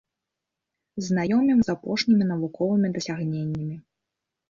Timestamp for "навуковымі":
2.33-2.87